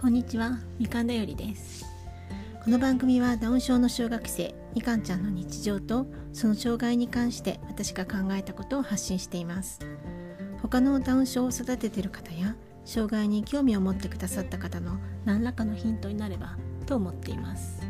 [0.00, 1.84] こんにちはみかんだよりです。
[2.62, 9.80] この番組はダウン症の小学生みかんちゃんの日常とその障害に関して私が考えたことを発信しています。
[10.62, 16.56] 他のダウン症を育てている方や障害に興味を持ってくださった方の何らかのヒントになれば
[16.86, 17.82] と思っています。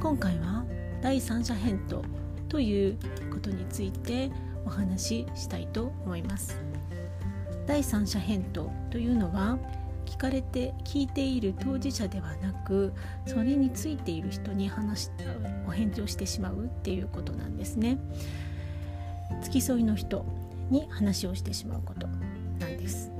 [0.00, 0.64] 今回は
[1.02, 2.04] 第三者返答
[2.48, 2.96] という
[3.32, 4.30] ことについて
[4.64, 6.56] お話ししたいと思います。
[7.66, 9.58] 第三者返答というのは
[10.08, 12.94] 聞かれて聞いている当事者ではなく
[13.26, 15.10] それについている人に話し
[15.66, 17.98] お返事をしてしまうっていうことなんですね。
[19.42, 20.24] 付き添いの人
[20.70, 22.06] に話をしてしまうこと
[22.58, 23.12] なんです。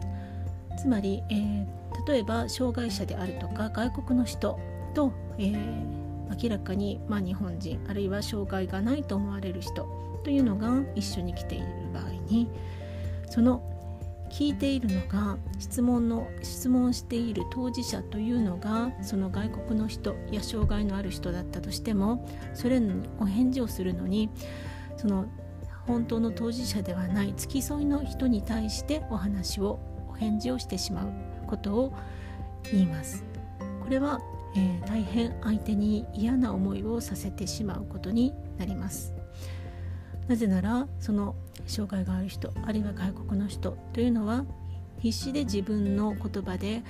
[0.79, 1.67] つまり、えー、
[2.07, 4.59] 例えば障害者であるとか外国の人
[4.95, 9.87] と、えー、明らかに、まあ、日本人あるいは障害がないと思われる人
[10.25, 12.49] というのが一緒に来ている場合に
[13.29, 13.63] その
[14.31, 24.31] 聞いているのが質問の質問している当事者というのがその外国の人や障害のある人だったとしてもそれにお返事をするのに
[24.97, 25.27] その
[25.87, 31.13] 本当の当事者ではない付き添いの人に対してお話をお返事をしてしまう
[31.47, 31.95] ことを
[32.71, 33.25] 言います。
[33.83, 34.21] これは、
[34.55, 39.18] えー、大変相手に嫌な思いをさせてしまうことになります。
[40.29, 41.35] なぜならその
[41.67, 44.45] 障害がある人あるいは外国の人というのは
[45.01, 46.83] 必死で自分の言葉で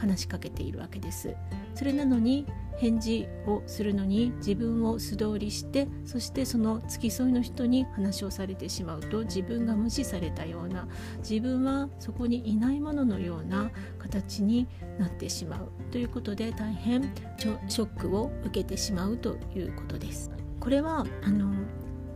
[0.00, 1.34] 話しかけているわけです
[1.74, 2.46] それなのに
[2.78, 10.86] 返事をするのに自分を素通りしてそしてその付き添いの人に話をされてしまうと自分が無視されたような
[11.18, 14.66] 自分はそこにいないもののような形に
[14.98, 17.02] なってしまうということで大変
[17.38, 20.30] ショックを受けてしまうということです。
[20.60, 21.54] これはあの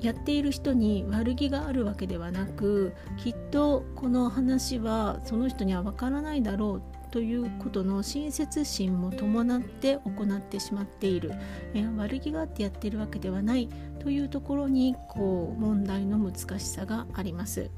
[0.01, 11.33] やっている人に悪気があるわけではなくきっとこの話はその人にはわからないだろうということの親切心も伴って行ってしまっている、
[11.75, 13.69] え悪気があってやっているわけではない
[13.99, 17.69] というところにこう問題の難しさがあります。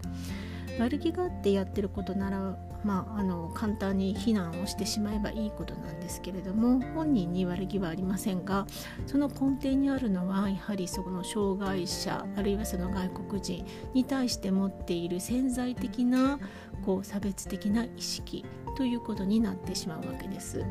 [0.78, 8.66] 悪気があってやってることならまあ、あの簡単に非難をしてしまえばいいことなんですけれども本人に悪気はありませんが
[9.06, 16.38] その根底にあるのはやはりその障害者あるいはその外国人に対して持っている潜在的な
[16.84, 18.44] こう差別的な意識
[18.76, 20.64] ということになってしまうわけです。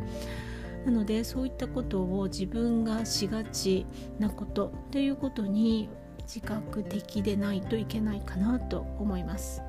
[0.85, 3.85] なのでそういったことを自分がしがち
[4.17, 5.89] なことということに
[6.23, 9.61] 自覚的でないといけないかなと思います。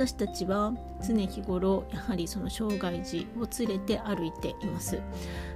[0.00, 0.72] 私たちは
[1.06, 4.98] 常日頃やはりその障害児を連れて歩いています。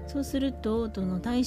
[0.07, 1.43] そうするとどの第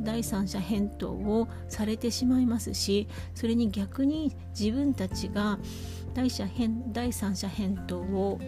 [0.00, 3.06] 第三者返答をされてしまいますし
[3.36, 5.60] それに逆に自分たちが
[6.12, 8.40] 第者返第三者返答を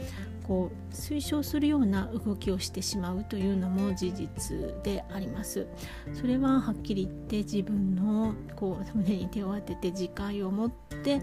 [0.49, 5.67] こう推奨するような動きをしてしまうというのも事実であります。
[6.13, 11.21] それははっきり言って自分のこう胸に手を当てて自戒を持って、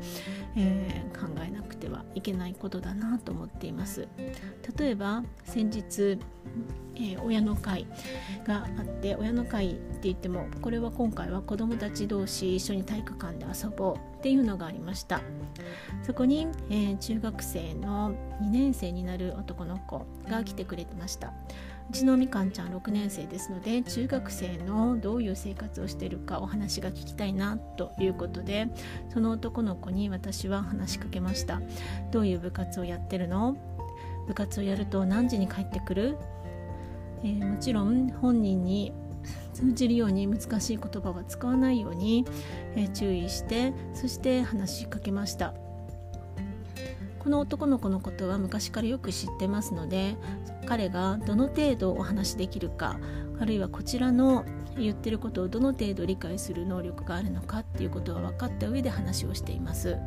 [0.56, 4.08] えー、考えなくてはいけないことだなと思っています。
[4.78, 6.20] 例えば先日
[7.00, 7.88] えー、親の会
[8.46, 15.22] があって親の会って言ってもこれは今回は子どもたち同士一緒に体育館で遊ぼうっていうのがありました。
[16.04, 21.34] そこに、えー、中学生の2年生になる男の子が来てくれてました。
[21.90, 28.68] うちのみかんちゃん6年生ですので中学生のどういう生活をしているかお話が聞きたいなということで
[29.12, 31.62] その男の子に私は話しかけました。
[32.12, 33.58] どういう部活をやってるの？
[34.28, 36.18] 部活をやると何時に帰ってくる？
[37.24, 38.94] えー、もちろん本人に
[39.54, 42.26] 通じるように難しい言葉は使わないように、
[42.76, 45.54] えー、注意してそして話しかけました。
[47.20, 50.16] この男の子のことは昔からよく知ってますので
[50.66, 53.00] 彼がどの程度お話しできるか
[53.40, 54.46] あるいはこちらの
[54.78, 59.98] 言ってることをどの程度理解する能力があるのかっていうことは分かった上で話をしています。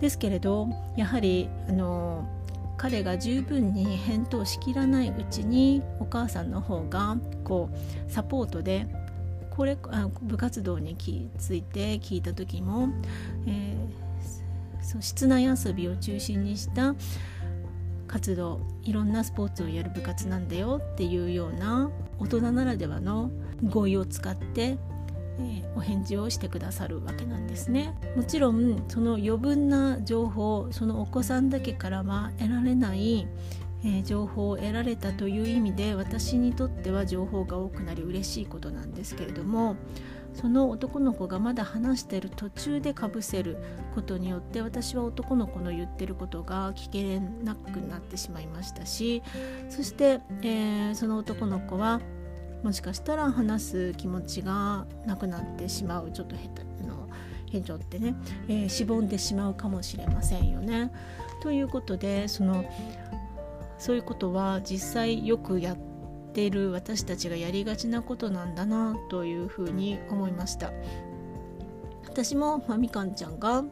[0.00, 2.28] ですけれどやはりあの
[2.76, 8.86] 彼が十分に返答しきらないうちにお母さんの方がこうサポートで
[9.50, 10.96] これあ部活動に
[11.38, 12.90] ついて聞いた時も、
[13.46, 14.05] えー、
[14.86, 16.94] そう室内遊びを中心にした
[18.06, 23.30] 活動いろんなスポーツをやる部活なんだよっていうような大人ならではの
[23.64, 24.78] 語彙を使って
[25.38, 27.94] えー、お返事をしてくださるわけなんですね。
[28.16, 33.28] もちろんその余分な情報そのお子さんだけからは得られない
[33.84, 39.76] えー、情報を得られたという意味で私にとっては情報が多くなり嬉しいことなんですけれども
[40.36, 43.56] その男の子がまだ話してる途中でかぶせる
[43.94, 49.22] ことによって私は男の子の言ってることが聞けなくなってしまいましたし
[49.70, 52.00] そして、えー、その男の子は
[52.62, 57.08] もしかしたら話す気持ちがなくなってしまうちょっと下手の
[57.50, 58.14] 変調ってね、
[58.48, 60.90] えー、しぼんでしまうかもしれませんよね。
[61.42, 62.64] ということでその
[63.78, 65.76] そういうことは実際よくやっ
[66.36, 70.70] ている私たちがやりがちなことなんだなというふうに思いました。
[72.04, 73.64] 私も、ま、みかんちゃんが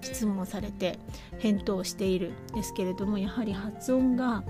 [0.00, 0.98] 質問されて
[1.38, 4.42] 返答しているですけれどもやはり発音が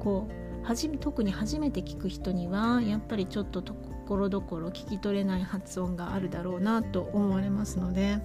[0.00, 3.74] こうはじ特に初めて聞く人にはやっぱりちょっとと
[4.06, 8.18] ころどころ聞き取れない発音があるだろうなと思われますので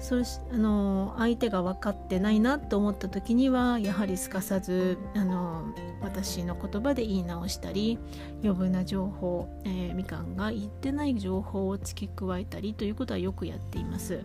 [0.00, 0.22] それ
[0.52, 7.98] あの相手が分かってないなと思った時にはやはりすかさずあの私の言葉で言い直したり
[8.42, 14.22] 余分な情報、えー、みかんが言ってない情報を付け加えたりということはよくやっています。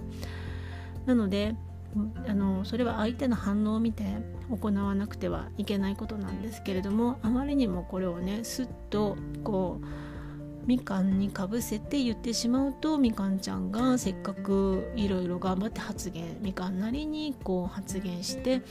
[1.05, 1.55] なので
[2.27, 4.03] あのそれは相手の反応を見て
[4.49, 10.12] 行わなくてはいけないことなんですけれどもあまりにもこれをねすっとこう
[10.65, 18.61] みかんにかぶせて言ってしまうとみかんちゃんがせっかくいろいろ頑張って発言みかんなりにこう発言して、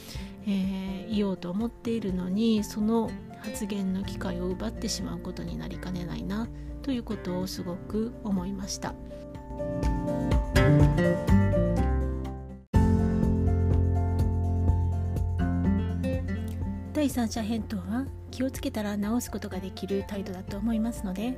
[0.47, 3.11] えー、言おうと思っているのにその
[3.41, 6.49] 発言の機会を奪ってしまうことになりかねないな
[6.83, 8.95] ということをすごく思いました。
[17.03, 21.37] 第三者返答は気をつけたら直すことができる態度だと思いますので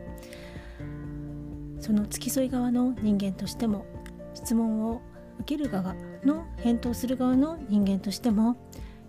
[1.85, 3.85] その付き添い側の人間としても
[4.33, 5.03] 質問を
[5.41, 5.95] 受ける側
[6.25, 8.57] の返答する側の人間としても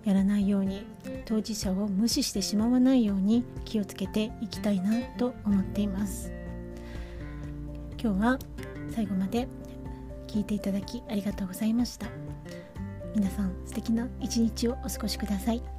[0.04, 0.86] やらないように
[1.24, 6.34] 当事者を無視してしまわないように気をつけていきたいなと思っています
[7.98, 8.40] 今日は
[8.94, 9.48] 最後まで
[10.28, 12.08] 聞いていただきありがとうございました
[13.16, 15.75] 皆さん素敵な一日をお過ごしください。